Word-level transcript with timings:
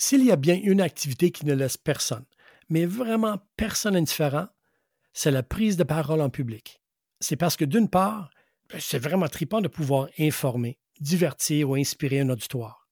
S'il 0.00 0.24
y 0.24 0.32
a 0.32 0.36
bien 0.36 0.58
une 0.62 0.80
activité 0.80 1.30
qui 1.30 1.44
ne 1.44 1.52
laisse 1.52 1.76
personne, 1.76 2.24
mais 2.70 2.86
vraiment 2.86 3.38
personne 3.58 3.94
indifférent, 3.94 4.48
c'est 5.12 5.30
la 5.30 5.42
prise 5.42 5.76
de 5.76 5.84
parole 5.84 6.22
en 6.22 6.30
public. 6.30 6.80
C'est 7.20 7.36
parce 7.36 7.54
que 7.54 7.66
d'une 7.66 7.90
part, 7.90 8.30
ben, 8.70 8.80
c'est 8.80 8.98
vraiment 8.98 9.28
trippant 9.28 9.60
de 9.60 9.68
pouvoir 9.68 10.08
informer, 10.18 10.78
divertir 11.00 11.68
ou 11.68 11.74
inspirer 11.74 12.20
un 12.20 12.30
auditoire. 12.30 12.88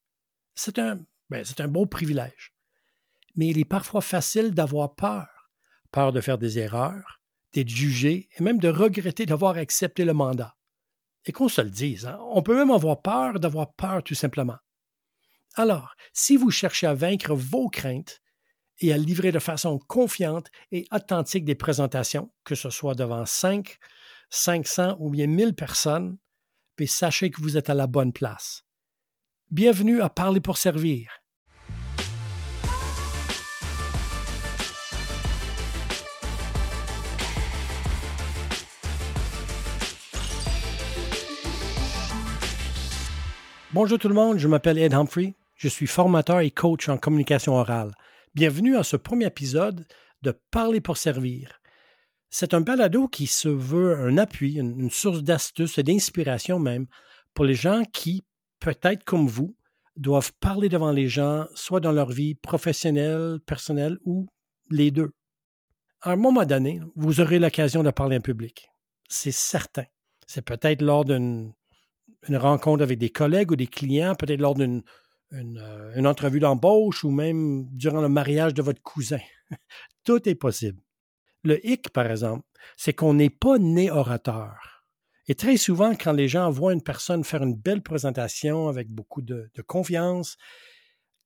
C'est 0.53 0.77
un, 0.77 0.99
ben, 1.31 1.43
c'est 1.43 1.61
un 1.61 1.67
beau 1.67 1.87
privilège. 1.87 2.53
Mais 3.35 3.47
il 3.47 3.57
est 3.57 3.65
parfois 3.65 4.01
facile 4.01 4.51
d'avoir 4.53 4.93
peur. 4.93 5.49
Peur 5.91 6.13
de 6.13 6.21
faire 6.21 6.37
des 6.37 6.59
erreurs, 6.59 7.21
d'être 7.53 7.69
jugé 7.69 8.29
et 8.37 8.43
même 8.43 8.59
de 8.59 8.69
regretter 8.69 9.25
d'avoir 9.25 9.57
accepté 9.57 10.05
le 10.05 10.13
mandat. 10.13 10.55
Et 11.25 11.31
qu'on 11.31 11.49
se 11.49 11.61
le 11.61 11.71
dise, 11.71 12.05
hein, 12.05 12.19
on 12.33 12.43
peut 12.43 12.55
même 12.55 12.69
avoir 12.69 13.01
peur 13.01 13.39
d'avoir 13.39 13.73
peur 13.73 14.03
tout 14.03 14.13
simplement. 14.13 14.59
Alors, 15.55 15.95
si 16.13 16.37
vous 16.37 16.51
cherchez 16.51 16.87
à 16.87 16.93
vaincre 16.93 17.33
vos 17.33 17.69
craintes 17.69 18.21
et 18.79 18.93
à 18.93 18.97
livrer 18.97 19.31
de 19.31 19.39
façon 19.39 19.79
confiante 19.79 20.47
et 20.71 20.85
authentique 20.91 21.45
des 21.45 21.55
présentations, 21.55 22.31
que 22.43 22.55
ce 22.55 22.69
soit 22.69 22.95
devant 22.95 23.25
5, 23.25 23.77
500 24.29 24.97
ou 24.99 25.09
bien 25.09 25.27
1000 25.27 25.53
personnes, 25.53 26.17
puis 26.75 26.87
sachez 26.87 27.29
que 27.29 27.41
vous 27.41 27.57
êtes 27.57 27.69
à 27.69 27.73
la 27.73 27.87
bonne 27.87 28.13
place. 28.13 28.63
Bienvenue 29.51 30.01
à 30.01 30.09
Parler 30.09 30.39
pour 30.39 30.57
servir. 30.57 31.11
Bonjour 43.71 43.99
tout 43.99 44.09
le 44.09 44.15
monde, 44.15 44.39
je 44.39 44.47
m'appelle 44.47 44.79
Ed 44.79 44.95
Humphrey, 44.95 45.35
je 45.59 45.67
suis 45.67 45.87
formateur 45.87 46.39
et 46.39 46.51
coach 46.51 46.87
en 46.87 46.97
communication 46.97 47.53
orale. 47.53 47.91
Bienvenue 48.33 48.77
à 48.77 48.83
ce 48.83 48.95
premier 48.95 49.25
épisode 49.25 49.85
de 50.21 50.31
Parler 50.51 50.79
pour 50.79 50.95
servir. 50.95 51.59
C'est 52.29 52.53
un 52.53 52.61
balado 52.61 53.09
qui 53.09 53.27
se 53.27 53.49
veut 53.49 53.97
un 53.99 54.17
appui, 54.17 54.53
une 54.53 54.89
source 54.89 55.21
d'astuces 55.21 55.77
et 55.77 55.83
d'inspiration 55.83 56.59
même 56.59 56.87
pour 57.33 57.43
les 57.43 57.55
gens 57.55 57.83
qui, 57.91 58.23
peut-être 58.61 59.03
comme 59.03 59.27
vous, 59.27 59.57
doivent 59.97 60.31
parler 60.39 60.69
devant 60.69 60.93
les 60.93 61.09
gens, 61.09 61.45
soit 61.55 61.81
dans 61.81 61.91
leur 61.91 62.09
vie 62.09 62.35
professionnelle, 62.35 63.39
personnelle 63.45 63.97
ou 64.05 64.27
les 64.71 64.91
deux. 64.91 65.11
À 66.01 66.11
un 66.11 66.15
moment 66.15 66.45
donné, 66.45 66.79
vous 66.95 67.19
aurez 67.19 67.37
l'occasion 67.37 67.83
de 67.83 67.91
parler 67.91 68.15
en 68.15 68.21
public. 68.21 68.69
C'est 69.09 69.33
certain. 69.33 69.85
C'est 70.25 70.45
peut-être 70.45 70.81
lors 70.81 71.03
d'une 71.03 71.51
une 72.27 72.37
rencontre 72.37 72.83
avec 72.83 72.99
des 72.99 73.09
collègues 73.09 73.51
ou 73.51 73.55
des 73.55 73.67
clients, 73.67 74.15
peut-être 74.15 74.41
lors 74.41 74.55
d'une 74.55 74.83
euh, 75.33 75.93
une, 75.95 76.07
entrevue 76.07 76.39
d'embauche 76.39 77.03
ou 77.03 77.11
même 77.11 77.67
durant 77.71 78.01
le 78.01 78.09
mariage 78.09 78.53
de 78.53 78.61
votre 78.61 78.81
cousin. 78.81 79.19
Tout 80.03 80.27
est 80.27 80.35
possible. 80.35 80.81
Le 81.43 81.65
hic, 81.65 81.89
par 81.91 82.09
exemple, 82.09 82.45
c'est 82.77 82.93
qu'on 82.93 83.13
n'est 83.13 83.29
pas 83.29 83.57
né 83.59 83.91
orateur. 83.91 84.85
Et 85.27 85.35
très 85.35 85.57
souvent, 85.57 85.93
quand 85.95 86.13
les 86.13 86.27
gens 86.27 86.49
voient 86.49 86.73
une 86.73 86.81
personne 86.81 87.23
faire 87.23 87.43
une 87.43 87.55
belle 87.55 87.83
présentation 87.83 88.67
avec 88.67 88.89
beaucoup 88.89 89.21
de, 89.21 89.51
de 89.53 89.61
confiance, 89.61 90.37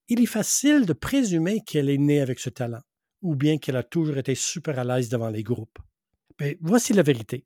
il 0.10 0.22
est 0.22 0.28
facile 0.28 0.86
de 0.86 0.94
présumer 0.94 1.62
qu'elle 1.66 1.90
est 1.90 1.98
née 1.98 2.20
avec 2.20 2.40
ce 2.40 2.50
talent, 2.50 2.82
ou 3.22 3.36
bien 3.36 3.58
qu'elle 3.58 3.78
a 3.78 3.84
toujours 3.84 4.18
été 4.18 4.36
super 4.36 4.78
à 4.78 4.84
l'aise 4.84 5.08
devant 5.08 5.30
les 5.30 5.44
groupes. 5.44 5.80
Mais 6.42 6.58
voici 6.62 6.92
la 6.92 7.04
vérité. 7.04 7.46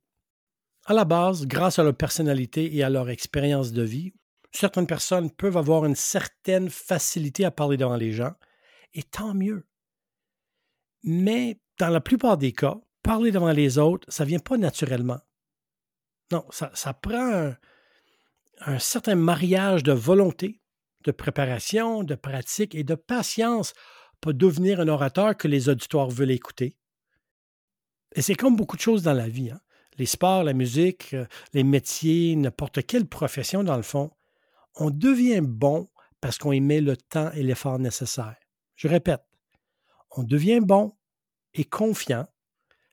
À 0.85 0.93
la 0.93 1.05
base, 1.05 1.45
grâce 1.45 1.77
à 1.77 1.83
leur 1.83 1.95
personnalité 1.95 2.75
et 2.75 2.81
à 2.81 2.89
leur 2.89 3.09
expérience 3.09 3.71
de 3.71 3.83
vie, 3.83 4.13
certaines 4.57 4.87
personnes 4.87 5.31
peuvent 5.31 5.57
avoir 5.57 5.85
une 5.85 5.95
certaine 5.95 6.69
facilité 6.69 7.45
à 7.45 7.51
parler 7.51 7.77
devant 7.77 7.95
les 7.95 8.11
gens, 8.11 8.33
et 8.93 9.03
tant 9.03 9.33
mieux. 9.33 9.67
Mais 11.03 11.59
dans 11.77 11.89
la 11.89 12.01
plupart 12.01 12.37
des 12.37 12.51
cas, 12.51 12.77
parler 13.03 13.31
devant 13.31 13.51
les 13.51 13.77
autres, 13.77 14.11
ça 14.11 14.23
ne 14.23 14.29
vient 14.29 14.39
pas 14.39 14.57
naturellement. 14.57 15.19
Non, 16.31 16.45
ça, 16.51 16.93
prend 16.93 17.53
un, 18.65 18.79
certain 18.79 19.15
mariage 19.15 19.83
de 19.83 19.93
volonté, 19.93 20.61
de 21.05 21.11
préparation, 21.11 22.03
de 22.03 22.15
pratique 22.15 22.75
et 22.75 22.83
de 22.83 22.95
patience 22.95 23.73
pour 24.19 24.33
devenir 24.33 24.81
un 24.81 24.87
orateur 24.87 25.37
que 25.37 25.47
les 25.47 25.69
auditoires 25.69 26.09
veulent 26.09 26.31
écouter. 26.31 26.75
Et 28.13 28.21
c'est 28.21 28.35
comme 28.35 28.55
beaucoup 28.55 28.75
de 28.75 28.81
choses 28.81 29.03
dans 29.03 29.13
la 29.13 29.29
vie. 29.29 29.51
Hein 29.51 29.61
les 29.97 30.05
sports, 30.05 30.43
la 30.43 30.53
musique, 30.53 31.13
euh, 31.13 31.25
les 31.53 31.63
métiers, 31.63 32.35
n'importe 32.35 32.85
quelle 32.85 33.05
profession 33.05 33.63
dans 33.63 33.75
le 33.75 33.83
fond, 33.83 34.11
on 34.79 34.89
devient 34.89 35.41
bon 35.41 35.89
parce 36.21 36.37
qu'on 36.37 36.51
y 36.51 36.61
met 36.61 36.81
le 36.81 36.97
temps 36.97 37.31
et 37.31 37.43
l'effort 37.43 37.79
nécessaire. 37.79 38.35
Je 38.75 38.87
répète, 38.87 39.23
on 40.11 40.23
devient 40.23 40.59
bon 40.61 40.95
et 41.53 41.63
confiant 41.63 42.27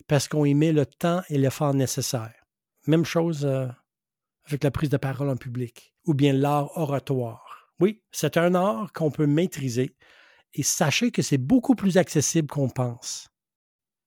parce 0.06 0.28
qu'on 0.28 0.44
y 0.44 0.54
met 0.54 0.72
le 0.72 0.86
temps 0.86 1.22
et 1.28 1.38
l'effort 1.38 1.74
nécessaire. 1.74 2.34
Même 2.86 3.04
chose 3.04 3.44
euh, 3.44 3.66
avec 4.46 4.64
la 4.64 4.70
prise 4.70 4.90
de 4.90 4.96
parole 4.96 5.30
en 5.30 5.36
public 5.36 5.94
ou 6.06 6.14
bien 6.14 6.32
l'art 6.32 6.76
oratoire. 6.76 7.72
Oui, 7.80 8.02
c'est 8.12 8.36
un 8.36 8.54
art 8.54 8.92
qu'on 8.92 9.10
peut 9.10 9.26
maîtriser 9.26 9.96
et 10.52 10.62
sachez 10.62 11.10
que 11.10 11.22
c'est 11.22 11.38
beaucoup 11.38 11.74
plus 11.74 11.96
accessible 11.96 12.48
qu'on 12.48 12.68
pense. 12.68 13.28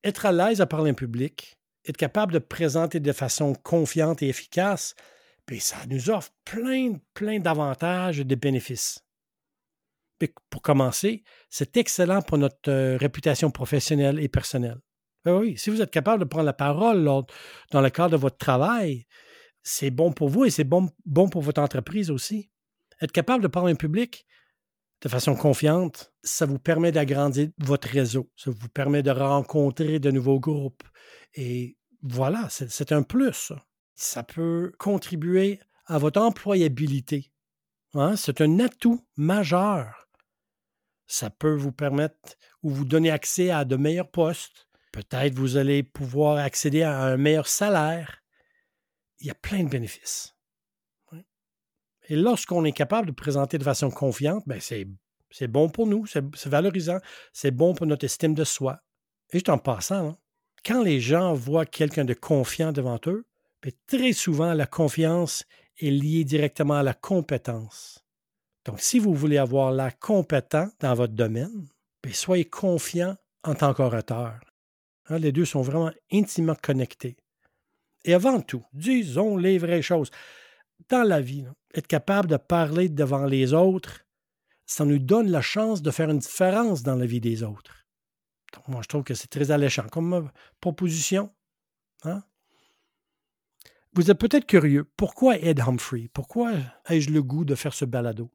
Être 0.03 0.25
à 0.25 0.31
l'aise 0.31 0.61
à 0.61 0.67
parler 0.67 0.91
en 0.91 0.95
public, 0.95 1.57
être 1.85 1.97
capable 1.97 2.33
de 2.33 2.39
présenter 2.39 2.99
de 2.99 3.11
façon 3.11 3.53
confiante 3.53 4.21
et 4.21 4.29
efficace, 4.29 4.95
bien, 5.47 5.59
ça 5.59 5.78
nous 5.88 6.09
offre 6.09 6.31
plein, 6.46 6.96
plein 7.13 7.40
d'avantages 7.40 8.19
et 8.19 8.24
de 8.24 8.35
bénéfices. 8.35 9.03
pour 10.50 10.62
commencer, 10.62 11.24
c'est 11.50 11.78
excellent 11.78 12.22
pour 12.22 12.38
notre 12.38 12.69
euh, 12.69 12.97
réputation 12.97 13.52
professionnelle 13.52 14.19
et 14.19 14.28
personnelle. 14.28 14.80
Ben 15.24 15.38
oui, 15.38 15.57
si 15.57 15.69
vous 15.69 15.81
êtes 15.81 15.91
capable 15.91 16.24
de 16.24 16.28
prendre 16.28 16.46
la 16.46 16.53
parole 16.53 17.03
dans 17.03 17.81
le 17.81 17.90
cadre 17.90 18.12
de 18.12 18.18
votre 18.18 18.38
travail, 18.38 19.06
c'est 19.62 19.91
bon 19.91 20.13
pour 20.13 20.30
vous 20.30 20.46
et 20.46 20.50
c'est 20.50 20.63
bon, 20.63 20.90
bon 21.06 21.28
pour 21.28 21.41
votre 21.41 21.62
entreprise 21.62 22.09
aussi. 22.09 22.50
Être 23.02 23.12
capable 23.12 23.44
de 23.44 23.47
parler 23.47 23.74
en 23.74 23.75
public 23.75 24.25
de 25.02 25.09
façon 25.09 25.36
confiante, 25.36 26.12
ça 26.24 26.46
vous 26.46 26.57
permet 26.57 26.91
d'agrandir 26.91 27.50
votre 27.59 27.88
réseau, 27.88 28.31
ça 28.36 28.50
vous 28.50 28.69
permet 28.69 29.03
de 29.03 29.12
rencontrer 29.12 30.00
de 30.00 30.09
nouveaux 30.09 30.40
groupes 30.40 30.84
et 31.36 31.78
voilà, 32.02 32.47
c'est 32.50 32.91
un 32.91 33.03
plus. 33.03 33.52
Peut 34.24 34.74
contribuer 34.78 35.59
à 35.85 35.97
votre 35.97 36.22
employabilité. 36.22 37.31
Hein, 37.94 38.16
c'est 38.16 38.41
un 38.41 38.59
atout 38.59 39.06
majeur. 39.16 40.08
Ça 41.08 41.30
peut 41.30 41.56
vous 41.56 41.72
permettre 41.72 42.36
ou 42.62 42.69
vous 42.69 42.86
donner 42.86 43.12
accès 43.12 43.50
à 43.50 43.66
de 43.66 43.75
meilleurs 43.75 44.12
postes. 44.12 44.68
Peut-être 44.91 45.34
vous 45.36 45.57
allez 45.57 45.84
pouvoir 45.84 46.38
accéder 46.38 46.84
à 46.84 47.02
un 47.02 47.18
meilleur 47.18 47.47
salaire. 47.47 48.24
Il 49.19 49.28
y 49.28 49.31
a 49.31 49.36
plein 49.36 49.63
de 49.63 49.69
bénéfices. 49.69 50.36
Et 52.09 52.16
lorsqu'on 52.16 52.63
est 52.66 52.72
capable 52.72 53.07
de 53.07 53.13
présenter 53.13 53.57
de 53.57 53.63
façon 53.63 53.90
confiante, 53.90 54.44
ben 54.47 54.62
c'est 54.62 55.47
bon 55.47 55.69
pour 55.69 55.88
nous, 55.88 56.06
c'est 56.06 56.46
valorisant, 56.46 57.00
c'est 57.34 57.52
bon 57.52 57.74
pour 57.74 57.86
notre 57.86 58.06
estime 58.06 58.34
de 58.34 58.44
soi. 58.44 58.80
Et 59.31 59.38
juste 59.38 59.50
en 59.50 59.57
passant, 59.57 60.09
hein, 60.09 60.18
quand 60.66 60.84
les 60.84 61.02
gens 61.02 61.34
voient 61.34 61.66
quelqu'un 61.66 62.06
de 62.06 62.13
confiant 62.13 62.72
devant 62.72 63.00
eux, 63.07 63.25
très 63.88 64.13
souvent, 64.13 64.53
la 64.53 64.66
confiance 64.66 65.45
est 65.79 65.90
liée 65.90 66.23
directement 66.23 66.75
à 66.75 66.84
la 66.84 66.94
compétence. 66.94 68.03
Donc, 68.66 68.79
si 68.81 69.00
vous 69.00 69.13
voulez 69.13 69.38
avoir 69.38 69.72
l'air 69.72 69.97
compétent 70.00 70.69
dans 70.79 70.94
votre 70.94 71.13
domaine, 71.13 71.68
ben, 72.03 72.13
soyez 72.13 72.45
confiant 72.45 73.16
en 73.44 73.56
tant 73.56 73.73
qu'orateur. 73.73 74.40
Hein, 75.09 75.19
les 75.19 75.31
deux 75.31 75.45
sont 75.45 75.62
vraiment 75.62 75.91
intimement 76.12 76.56
connectés. 76.62 77.18
Et 78.03 78.13
avant 78.13 78.41
tout, 78.41 78.63
disons 78.73 79.38
les 79.38 79.57
vraies 79.57 79.81
choses. 79.81 80.12
Dans 80.89 81.03
la 81.03 81.22
vie, 81.22 81.45
être 81.74 81.88
capable 81.88 82.29
de 82.29 82.38
parler 82.38 82.89
devant 82.89 83.25
les 83.25 83.53
autres, 83.53 84.06
ça 84.66 84.85
nous 84.85 85.00
donne 85.00 85.31
la 85.31 85.41
chance 85.41 85.81
de 85.81 85.91
faire 85.91 86.09
une 86.09 86.19
différence 86.19 86.84
dans 86.84 86.95
la 86.95 87.06
vie 87.06 87.21
des 87.21 87.44
autres 87.44 87.88
moi, 88.68 88.81
je 88.81 88.88
trouve 88.88 89.04
que 89.04 89.13
c'est 89.13 89.27
très 89.27 89.51
alléchant 89.51 89.88
comme 89.89 90.13
euh, 90.13 90.21
proposition. 90.59 91.33
Hein? 92.04 92.24
Vous 93.97 94.11
êtes 94.11 94.19
peut-être 94.19 94.45
curieux, 94.45 94.88
pourquoi 94.95 95.39
Ed 95.39 95.59
Humphrey? 95.59 96.07
Pourquoi 96.13 96.53
ai-je 96.88 97.09
le 97.09 97.23
goût 97.23 97.45
de 97.45 97.55
faire 97.55 97.73
ce 97.73 97.83
balado? 97.83 98.29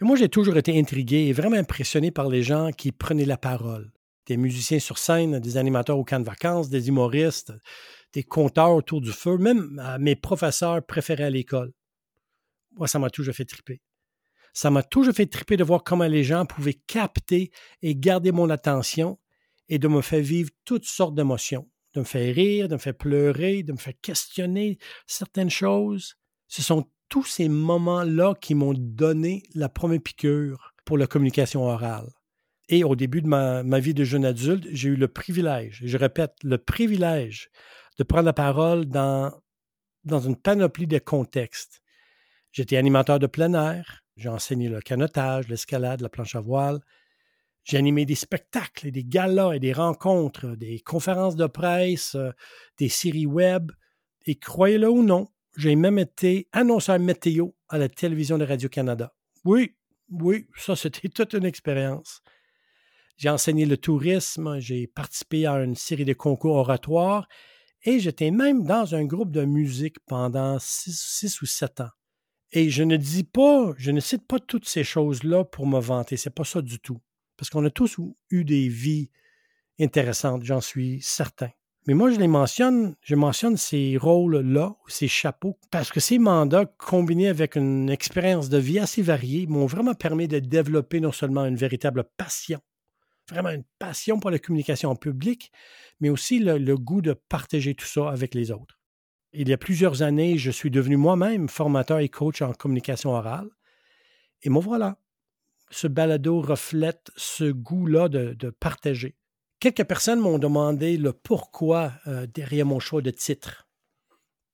moi, 0.00 0.16
j'ai 0.16 0.30
toujours 0.30 0.56
été 0.56 0.80
intrigué 0.80 1.26
et 1.26 1.34
vraiment 1.34 1.58
impressionné 1.58 2.10
par 2.10 2.30
les 2.30 2.42
gens 2.42 2.72
qui 2.72 2.90
prenaient 2.90 3.26
la 3.26 3.36
parole. 3.36 3.92
Des 4.24 4.38
musiciens 4.38 4.78
sur 4.78 4.96
scène, 4.96 5.40
des 5.40 5.58
animateurs 5.58 5.98
au 5.98 6.04
camp 6.04 6.20
de 6.20 6.24
vacances, 6.24 6.70
des 6.70 6.88
humoristes, 6.88 7.52
des 8.14 8.22
conteurs 8.22 8.72
autour 8.72 9.02
du 9.02 9.12
feu, 9.12 9.36
même 9.36 9.78
mes 10.00 10.16
professeurs 10.16 10.82
préférés 10.86 11.24
à 11.24 11.30
l'école. 11.30 11.74
Moi, 12.70 12.88
ça 12.88 12.98
m'a 12.98 13.10
toujours 13.10 13.34
fait 13.34 13.44
triper. 13.44 13.82
Ça 14.54 14.70
m'a 14.70 14.82
toujours 14.82 15.12
fait 15.12 15.26
triper 15.26 15.58
de 15.58 15.64
voir 15.64 15.84
comment 15.84 16.06
les 16.06 16.24
gens 16.24 16.46
pouvaient 16.46 16.80
capter 16.86 17.50
et 17.82 17.94
garder 17.94 18.32
mon 18.32 18.48
attention 18.48 19.18
et 19.68 19.78
de 19.78 19.86
me 19.86 20.00
faire 20.00 20.22
vivre 20.22 20.48
toutes 20.64 20.86
sortes 20.86 21.14
d'émotions, 21.14 21.68
de 21.94 22.00
me 22.00 22.04
faire 22.04 22.34
rire, 22.34 22.68
de 22.68 22.74
me 22.74 22.78
faire 22.78 22.94
pleurer, 22.94 23.62
de 23.62 23.72
me 23.72 23.78
faire 23.78 23.94
questionner 24.00 24.78
certaines 25.06 25.50
choses. 25.50 26.16
Ce 26.48 26.62
sont 26.62 26.86
tous 27.08 27.24
ces 27.24 27.48
moments-là 27.48 28.34
qui 28.40 28.54
m'ont 28.54 28.74
donné 28.74 29.42
la 29.54 29.68
première 29.68 30.00
piqûre 30.00 30.74
pour 30.84 30.98
la 30.98 31.06
communication 31.06 31.64
orale. 31.64 32.08
Et 32.68 32.84
au 32.84 32.96
début 32.96 33.20
de 33.20 33.28
ma, 33.28 33.62
vie 33.80 33.92
de 33.94 34.04
jeune 34.04 34.24
adulte, 34.24 34.66
j'ai 34.70 34.88
eu 34.88 34.96
le 34.96 35.08
privilège, 35.08 35.82
je 35.84 35.98
répète, 35.98 36.34
le 36.42 36.58
privilège 36.58 37.50
de 37.98 38.04
prendre 38.04 38.24
la 38.24 38.32
parole 38.32 38.86
dans, 38.86 39.32
dans 40.04 40.20
une 40.20 40.36
panoplie 40.36 40.86
de 40.86 40.98
contextes. 40.98 41.82
J'étais 42.50 42.76
animateur 42.76 43.18
de 43.18 43.26
plein 43.26 43.52
air, 43.52 44.04
j'ai 44.16 44.28
enseigné 44.28 44.68
le 44.68 44.80
canotage, 44.80 45.48
l'escalade, 45.48 46.00
la 46.00 46.08
planche 46.08 46.34
à 46.34 46.40
voile. 46.40 46.80
J'ai 47.64 47.76
animé 47.76 48.04
des 48.04 48.14
spectacles 48.14 48.88
et 48.88 48.90
des 48.90 49.04
galas 49.04 49.52
et 49.52 49.60
des 49.60 49.72
rencontres, 49.72 50.56
des 50.56 50.80
conférences 50.80 51.36
de 51.36 51.46
presse, 51.46 52.14
euh, 52.16 52.30
des 52.78 52.88
séries 52.88 53.26
web. 53.26 53.70
Et 54.26 54.36
croyez-le 54.36 54.88
ou 54.90 55.02
non, 55.02 55.28
j'ai 55.56 55.76
même 55.76 55.98
été 55.98 56.48
annonceur 56.52 56.98
météo 56.98 57.48
à 57.68 57.78
la 57.78 57.88
télévision 57.88 58.38
de 58.38 58.44
Radio-Canada. 58.44 59.14
Oui, 59.44 59.76
oui, 60.10 60.48
ça 60.56 60.76
c'était 60.76 61.08
toute 61.14 61.34
une 61.34 61.44
expérience. 61.44 62.22
J'ai 63.16 63.28
enseigné 63.28 63.66
le 63.66 63.76
tourisme, 63.76 64.58
j'ai 64.58 64.86
participé 64.86 65.46
à 65.46 65.62
une 65.62 65.76
série 65.76 66.04
de 66.04 66.14
concours 66.14 66.56
oratoires 66.56 67.28
et 67.84 68.00
j'étais 68.00 68.30
même 68.30 68.64
dans 68.64 68.94
un 68.94 69.04
groupe 69.04 69.30
de 69.30 69.44
musique 69.44 69.98
pendant 70.06 70.58
six, 70.60 71.40
ou 71.42 71.46
sept 71.46 71.80
ans. 71.80 71.90
Et 72.52 72.70
je 72.70 72.82
ne 72.82 72.96
dis 72.96 73.24
pas, 73.24 73.72
je 73.76 73.90
ne 73.90 74.00
cite 74.00 74.26
pas 74.26 74.38
toutes 74.38 74.66
ces 74.66 74.84
choses-là 74.84 75.44
pour 75.44 75.66
me 75.66 75.80
vanter, 75.80 76.16
c'est 76.16 76.34
pas 76.34 76.44
ça 76.44 76.62
du 76.62 76.80
tout. 76.80 77.00
Parce 77.42 77.50
qu'on 77.50 77.64
a 77.64 77.70
tous 77.70 77.96
eu 78.30 78.44
des 78.44 78.68
vies 78.68 79.10
intéressantes, 79.80 80.44
j'en 80.44 80.60
suis 80.60 81.00
certain. 81.02 81.50
Mais 81.88 81.94
moi, 81.94 82.12
je 82.12 82.20
les 82.20 82.28
mentionne, 82.28 82.94
je 83.02 83.16
mentionne 83.16 83.56
ces 83.56 83.96
rôles-là, 83.96 84.76
ces 84.86 85.08
chapeaux, 85.08 85.58
parce 85.72 85.90
que 85.90 85.98
ces 85.98 86.20
mandats, 86.20 86.66
combinés 86.66 87.26
avec 87.26 87.56
une 87.56 87.90
expérience 87.90 88.48
de 88.48 88.58
vie 88.58 88.78
assez 88.78 89.02
variée, 89.02 89.48
m'ont 89.48 89.66
vraiment 89.66 89.94
permis 89.94 90.28
de 90.28 90.38
développer 90.38 91.00
non 91.00 91.10
seulement 91.10 91.44
une 91.44 91.56
véritable 91.56 92.04
passion, 92.16 92.60
vraiment 93.28 93.50
une 93.50 93.64
passion 93.80 94.20
pour 94.20 94.30
la 94.30 94.38
communication 94.38 94.90
en 94.90 94.94
public, 94.94 95.50
mais 95.98 96.10
aussi 96.10 96.38
le, 96.38 96.76
goût 96.76 97.02
de 97.02 97.12
partager 97.12 97.74
tout 97.74 97.86
ça 97.86 98.08
avec 98.08 98.36
les 98.36 98.52
autres. 98.52 98.78
Il 99.32 99.48
y 99.48 99.52
a 99.52 99.58
plusieurs 99.58 100.02
années, 100.02 100.38
je 100.38 100.52
suis 100.52 100.70
devenu 100.70 100.96
moi-même 100.96 101.48
formateur 101.48 101.98
et 101.98 102.08
coach 102.08 102.40
en 102.40 102.52
communication 102.52 103.10
orale. 103.10 103.48
Et 104.44 104.48
moi 104.48 104.62
voilà, 104.62 105.01
ce 105.72 105.88
balado 105.88 106.40
reflète 106.40 107.10
ce 107.16 107.50
goût-là 107.50 108.08
de 108.08 108.50
partager 108.50 109.16
Quelques 109.62 109.84
personnes 109.84 110.18
m'ont 110.18 110.40
demandé 110.40 110.96
le 110.96 111.12
pourquoi 111.12 111.92
euh, 112.08 112.26
derrière 112.26 112.66
mon 112.66 112.80
choix 112.80 113.00
de 113.00 113.12
titre. 113.12 113.68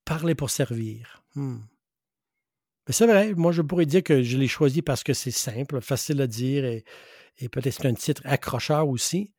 Parler 0.05 0.35
pour 0.35 0.51
servir. 0.51 1.25
Hmm. 1.35 1.61
C'est 2.91 3.07
vrai, 3.07 3.33
moi 3.33 3.51
je 3.53 3.63
pourrais 3.63 3.87
dire 3.87 4.03
que 4.03 4.23
je 4.23 4.37
l'ai 4.37 4.49
choisi 4.49 4.83
parce 4.83 5.03
que 5.03 5.15
c'est 5.15 5.31
simple, 5.31 5.81
facile 5.81 6.21
à 6.21 6.27
dire 6.27 6.67
et, 6.67 6.85
peut-être 7.49 7.87
un 7.87 7.95
titre 7.95 8.21
accrocheur 8.27 8.87
aussi. 8.87 9.33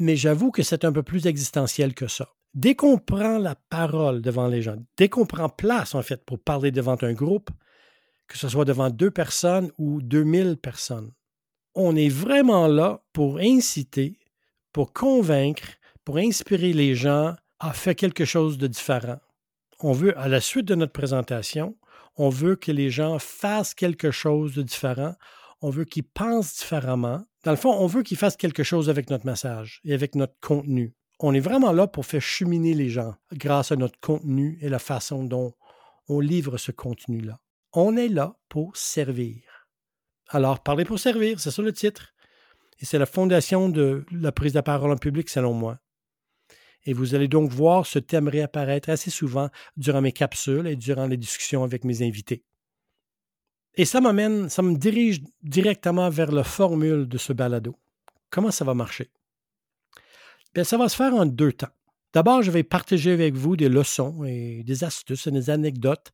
Mais 0.00 0.16
j'avoue 0.16 0.50
que 0.50 0.64
c'est 0.64 0.84
un 0.84 0.90
peu 0.90 1.04
plus 1.04 1.28
existentiel 1.28 1.94
que 1.94 2.08
ça. 2.08 2.34
Dès 2.52 2.74
qu'on 2.74 2.98
prend 2.98 3.38
la 3.38 3.54
parole 3.54 4.22
devant 4.22 4.48
les 4.48 4.60
gens, 4.60 4.84
dès 4.96 5.08
qu'on 5.08 5.24
prend 5.24 5.48
place 5.48 5.94
en 5.94 6.02
fait 6.02 6.24
pour 6.24 6.40
parler 6.40 6.72
devant 6.72 6.98
un 7.00 7.12
groupe, 7.12 7.50
que 8.28 8.38
ce 8.38 8.48
soit 8.48 8.64
devant 8.64 8.90
deux 8.90 9.10
personnes 9.10 9.70
ou 9.78 10.02
deux 10.02 10.24
mille 10.24 10.56
personnes, 10.56 11.12
on 11.74 11.96
est 11.96 12.08
vraiment 12.08 12.66
là 12.66 13.02
pour 13.12 13.38
inciter 13.38 14.18
pour 14.74 14.92
convaincre, 14.92 15.68
pour 16.04 16.18
inspirer 16.18 16.74
les 16.74 16.94
gens 16.94 17.34
à 17.60 17.72
faire 17.72 17.94
quelque 17.94 18.26
chose 18.26 18.58
de 18.58 18.66
différent. 18.66 19.18
On 19.80 19.92
veut, 19.92 20.18
à 20.18 20.28
la 20.28 20.40
suite 20.40 20.66
de 20.66 20.74
notre 20.74 20.92
présentation, 20.92 21.76
on 22.16 22.28
veut 22.28 22.56
que 22.56 22.72
les 22.72 22.90
gens 22.90 23.18
fassent 23.18 23.72
quelque 23.72 24.10
chose 24.10 24.54
de 24.54 24.62
différent. 24.62 25.14
On 25.62 25.70
veut 25.70 25.84
qu'ils 25.84 26.04
pensent 26.04 26.56
différemment. 26.56 27.24
Dans 27.44 27.52
le 27.52 27.56
fond, 27.56 27.72
on 27.72 27.86
veut 27.86 28.02
qu'ils 28.02 28.16
fassent 28.16 28.36
quelque 28.36 28.64
chose 28.64 28.90
avec 28.90 29.10
notre 29.10 29.26
message 29.26 29.80
et 29.84 29.94
avec 29.94 30.16
notre 30.16 30.34
contenu. 30.40 30.94
On 31.20 31.32
est 31.32 31.40
vraiment 31.40 31.72
là 31.72 31.86
pour 31.86 32.04
faire 32.04 32.20
cheminer 32.20 32.74
les 32.74 32.88
gens 32.88 33.14
grâce 33.32 33.70
à 33.70 33.76
notre 33.76 33.98
contenu 34.00 34.58
et 34.60 34.68
la 34.68 34.80
façon 34.80 35.22
dont 35.22 35.54
on 36.08 36.18
livre 36.18 36.58
ce 36.58 36.72
contenu-là. 36.72 37.38
On 37.76 37.96
est 37.96 38.08
là 38.08 38.36
pour 38.48 38.76
servir. 38.76 39.42
Alors, 40.28 40.62
parler 40.62 40.84
pour 40.84 41.00
servir, 41.00 41.40
c'est 41.40 41.50
ça 41.50 41.60
le 41.60 41.72
titre. 41.72 42.14
Et 42.78 42.84
c'est 42.84 42.98
la 43.00 43.06
fondation 43.06 43.68
de 43.68 44.06
la 44.12 44.30
prise 44.30 44.52
de 44.52 44.60
parole 44.60 44.92
en 44.92 44.96
public, 44.96 45.28
selon 45.28 45.52
moi. 45.52 45.80
Et 46.84 46.92
vous 46.92 47.16
allez 47.16 47.26
donc 47.26 47.50
voir 47.50 47.84
ce 47.84 47.98
thème 47.98 48.28
réapparaître 48.28 48.90
assez 48.90 49.10
souvent 49.10 49.48
durant 49.76 50.02
mes 50.02 50.12
capsules 50.12 50.68
et 50.68 50.76
durant 50.76 51.06
les 51.06 51.16
discussions 51.16 51.64
avec 51.64 51.82
mes 51.82 52.02
invités. 52.02 52.44
Et 53.74 53.84
ça 53.84 54.00
m'amène, 54.00 54.48
ça 54.48 54.62
me 54.62 54.76
dirige 54.76 55.20
directement 55.42 56.08
vers 56.10 56.30
la 56.30 56.44
formule 56.44 57.08
de 57.08 57.18
ce 57.18 57.32
balado. 57.32 57.76
Comment 58.30 58.52
ça 58.52 58.64
va 58.64 58.74
marcher? 58.74 59.10
Bien, 60.54 60.62
ça 60.62 60.78
va 60.78 60.88
se 60.88 60.94
faire 60.94 61.14
en 61.14 61.26
deux 61.26 61.52
temps. 61.52 61.74
D'abord, 62.12 62.42
je 62.42 62.52
vais 62.52 62.62
partager 62.62 63.10
avec 63.10 63.34
vous 63.34 63.56
des 63.56 63.68
leçons 63.68 64.22
et 64.24 64.62
des 64.62 64.84
astuces 64.84 65.26
et 65.26 65.32
des 65.32 65.50
anecdotes 65.50 66.12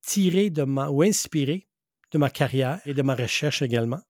tirées 0.00 0.50
de 0.50 0.62
ma, 0.62 0.90
ou 0.90 1.02
inspirées 1.02 1.68
de 2.10 2.18
ma 2.18 2.30
carrière 2.30 2.80
et 2.86 2.94
de 2.94 3.02
ma 3.02 3.14
recherche 3.14 3.62
également. 3.62 4.00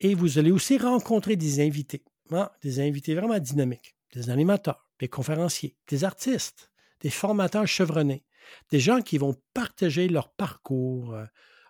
Et 0.00 0.14
vous 0.14 0.38
allez 0.38 0.50
aussi 0.50 0.78
rencontrer 0.78 1.36
des 1.36 1.64
invités, 1.64 2.04
hein, 2.30 2.50
des 2.62 2.80
invités 2.80 3.14
vraiment 3.14 3.38
dynamiques, 3.38 3.96
des 4.12 4.30
animateurs, 4.30 4.88
des 4.98 5.08
conférenciers, 5.08 5.76
des 5.88 6.04
artistes, 6.04 6.70
des 7.00 7.10
formateurs 7.10 7.66
chevronnés, 7.66 8.24
des 8.70 8.80
gens 8.80 9.00
qui 9.00 9.18
vont 9.18 9.36
partager 9.52 10.08
leur 10.08 10.30
parcours, 10.30 11.14
euh, 11.14 11.24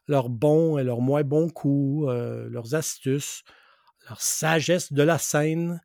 leurs 0.09 0.29
bons 0.29 0.79
et 0.79 0.85
leurs 0.85 1.01
moins 1.01 1.23
bons 1.23 1.51
coups, 1.51 2.09
euh, 2.09 2.49
leurs 2.49 2.75
astuces, 2.75 3.43
leur 4.09 4.21
sagesse 4.21 4.93
de 4.93 5.03
la 5.03 5.19
scène. 5.19 5.81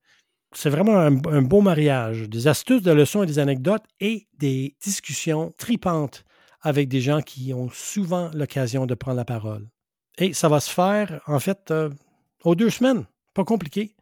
C'est 0.53 0.69
vraiment 0.69 0.97
un, 0.97 1.15
un, 1.27 1.41
beau 1.41 1.61
mariage, 1.61 2.27
des 2.27 2.47
astuces, 2.47 2.81
des 2.81 2.93
leçons 2.93 3.23
et 3.23 3.27
des 3.27 3.39
anecdotes 3.39 3.85
et 3.99 4.27
des 4.33 4.75
discussions 4.81 5.53
tripantes 5.57 6.25
avec 6.61 6.89
des 6.89 7.01
gens 7.01 7.21
qui 7.21 7.53
ont 7.53 7.69
souvent 7.69 8.29
l'occasion 8.33 8.85
de 8.85 8.93
prendre 8.93 9.17
la 9.17 9.25
parole. 9.25 9.67
Et 10.17 10.33
ça 10.33 10.49
va 10.49 10.59
se 10.59 10.69
faire, 10.69 11.21
en 11.27 11.39
fait, 11.39 11.71
euh, 11.71 11.89
aux 12.43 12.55
deux 12.55 12.69
semaines. 12.69 13.05
Pas 13.33 13.45
compliqué. 13.45 13.95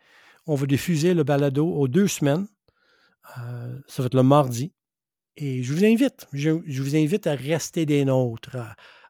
On 0.47 0.55
va 0.55 0.65
diffuser 0.65 1.13
le 1.13 1.23
balado 1.23 1.67
aux 1.67 1.87
deux 1.87 2.07
semaines. 2.07 2.47
Euh, 3.37 3.79
ça 3.87 4.01
va 4.01 4.07
être 4.07 4.15
le 4.15 4.23
mardi. 4.23 4.73
Et 5.35 5.61
je 5.61 5.73
vous 5.73 5.85
invite, 5.85 6.27
je, 6.33 6.49
vous 6.49 6.95
invite 6.95 7.27
à 7.27 7.35
rester 7.35 7.85
des 7.85 8.03
nôtres, 8.05 8.57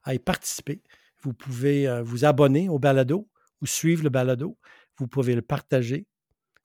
à, 0.03 0.13
y 0.13 0.19
participer. 0.19 0.81
Vous 1.21 1.33
pouvez 1.33 1.87
euh, 1.87 2.03
vous 2.03 2.25
abonner 2.25 2.67
au 2.67 2.79
balado 2.79 3.29
ou 3.61 3.65
suivre 3.65 4.03
le 4.03 4.09
balado. 4.09 4.57
Vous 4.97 5.07
pouvez 5.07 5.35
le 5.35 5.41
partager. 5.41 6.05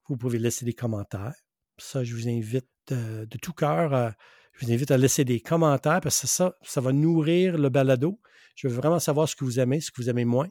Vous 0.08 0.16
pouvez 0.16 0.38
laisser 0.38 0.64
des 0.64 0.72
commentaires. 0.72 1.34
Ça, 1.78 2.02
je 2.02 2.14
vous 2.14 2.28
invite 2.28 2.68
de, 2.88 3.38
tout 3.40 3.52
cœur. 3.52 3.94
Euh, 3.94 4.10
je 4.52 4.66
vous 4.66 4.72
invite 4.72 4.90
à 4.90 4.98
laisser 4.98 5.24
des 5.24 5.40
commentaires 5.40 6.00
parce 6.00 6.20
que 6.20 6.26
ça, 6.26 6.56
ça 6.62 6.80
va 6.80 6.92
nourrir 6.92 7.58
le 7.58 7.68
balado. 7.68 8.20
Je 8.54 8.68
veux 8.68 8.74
vraiment 8.74 8.98
savoir 8.98 9.28
ce 9.28 9.34
que 9.34 9.44
vous 9.44 9.60
aimez, 9.60 9.80
ce 9.80 9.90
que 9.90 10.00
vous 10.00 10.10
aimez 10.10 10.24
moins 10.24 10.48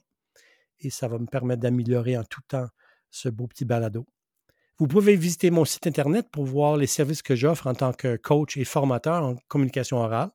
et 0.83 0.89
ça 0.89 1.07
va 1.07 1.19
me 1.19 1.27
permettre 1.27 1.61
d'améliorer 1.61 2.17
en 2.17 2.23
tout 2.23 2.41
temps 2.47 2.65
ce 3.09 3.29
beau 3.29 3.47
petit 3.47 3.63
balado. 3.65 4.05
Vous 4.77 4.87
pouvez 4.87 5.15
visiter 5.15 5.49
mon 5.51 5.65
site 5.65 5.87
Internet 5.87 6.29
pour 6.31 6.45
voir 6.45 6.77
les 6.77 6.87
services 6.87 7.21
que 7.21 7.35
j'offre 7.35 7.67
en 7.67 7.75
tant 7.75 7.93
que 7.93 8.15
coach 8.15 8.57
et 8.57 8.65
formateur 8.65 9.23
en 9.23 9.35
communication 9.47 9.97
orale. 9.97 10.31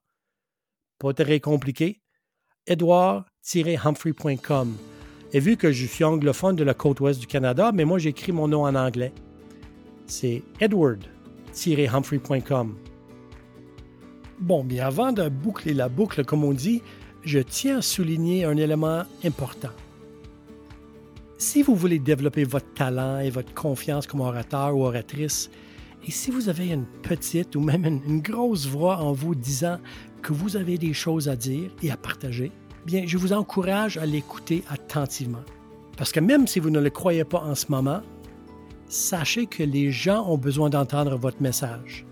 Pas 0.98 1.12
très 1.12 1.40
compliqué. 1.40 2.00
Edouard-humphrey.com. 2.66 4.76
Et 5.32 5.40
vu 5.40 5.56
que 5.56 5.72
je 5.72 5.86
suis 5.86 6.04
anglophone 6.04 6.54
de 6.54 6.62
la 6.62 6.74
côte 6.74 7.00
ouest 7.00 7.18
du 7.18 7.26
Canada, 7.26 7.72
mais 7.72 7.84
moi 7.84 7.98
j'écris 7.98 8.30
mon 8.32 8.46
nom 8.48 8.64
en 8.64 8.76
anglais. 8.76 9.12
C'est 10.06 10.42
edward-humphrey.com. 10.60 12.76
Bon, 14.38 14.64
bien 14.64 14.86
avant 14.86 15.12
de 15.12 15.28
boucler 15.28 15.74
la 15.74 15.88
boucle, 15.88 16.24
comme 16.24 16.44
on 16.44 16.52
dit, 16.52 16.82
je 17.22 17.38
tiens 17.38 17.78
à 17.78 17.82
souligner 17.82 18.44
un 18.44 18.56
élément 18.56 19.02
important 19.24 19.70
si 21.38 21.62
vous 21.62 21.74
voulez 21.74 21.98
développer 21.98 22.44
votre 22.44 22.72
talent 22.74 23.18
et 23.20 23.30
votre 23.30 23.52
confiance 23.54 24.06
comme 24.06 24.20
orateur 24.20 24.76
ou 24.76 24.84
oratrice, 24.84 25.50
et 26.06 26.10
si 26.10 26.30
vous 26.30 26.48
avez 26.48 26.68
une 26.68 26.86
petite 27.02 27.56
ou 27.56 27.60
même 27.60 27.84
une, 27.84 28.20
grosse 28.20 28.66
voix 28.66 28.98
en 28.98 29.12
vous 29.12 29.34
disant 29.34 29.78
que 30.22 30.32
vous 30.32 30.56
avez 30.56 30.78
des 30.78 30.92
choses 30.92 31.28
à 31.28 31.36
dire 31.36 31.70
et 31.82 31.90
à 31.90 31.96
partager, 31.96 32.52
bien, 32.84 33.04
je 33.06 33.18
vous 33.18 33.32
encourage 33.32 33.98
à 33.98 34.06
l'écouter 34.06 34.62
attentivement. 34.70 35.42
Parce 35.96 36.12
que 36.12 36.20
même 36.20 36.46
si 36.46 36.60
vous 36.60 36.70
ne 36.70 36.80
le 36.80 36.90
croyez 36.90 37.24
pas 37.24 37.40
en 37.40 37.54
ce 37.54 37.66
moment, 37.70 38.02
sachez 38.88 39.46
que 39.46 39.62
les 39.62 39.90
gens 39.90 40.28
ont 40.28 40.38
besoin 40.38 40.70
d'entendre 40.70 41.16
votre 41.16 41.42
message. 41.42 42.06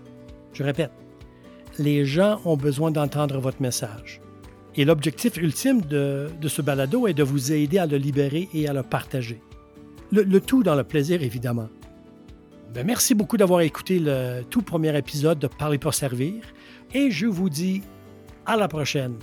Je 0.53 0.63
répète, 0.63 0.91
les 1.79 2.05
gens 2.05 2.41
ont 2.45 2.57
besoin 2.57 2.91
d'entendre 2.91 3.39
votre 3.39 3.61
message. 3.61 4.21
Et 4.75 4.85
l'objectif 4.85 5.37
ultime 5.37 5.81
de, 5.81 6.29
ce 6.47 6.61
balado 6.61 7.07
est 7.07 7.13
de 7.13 7.23
vous 7.23 7.51
aider 7.51 7.77
à 7.77 7.85
le 7.85 7.97
libérer 7.97 8.49
et 8.53 8.67
à 8.67 8.73
le 8.73 8.83
partager. 8.83 9.41
Le, 10.11 10.39
tout 10.39 10.63
dans 10.63 10.75
le 10.75 10.83
plaisir, 10.83 11.21
évidemment. 11.23 11.69
Ben, 12.73 12.85
merci 12.85 13.15
beaucoup 13.15 13.37
d'avoir 13.37 13.61
écouté 13.61 13.99
le 13.99 14.41
tout 14.49 14.61
premier 14.61 14.95
épisode 14.97 15.39
de 15.39 15.47
Parler 15.47 15.77
pour 15.77 15.93
servir 15.93 16.33
et 16.93 17.09
je 17.09 17.25
vous 17.25 17.49
dis 17.49 17.81
à 18.45 18.57
la 18.57 18.67
prochaine. 18.67 19.15